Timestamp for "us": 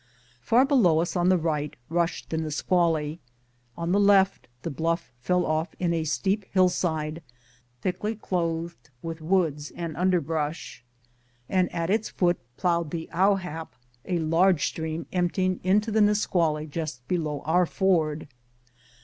0.99-1.15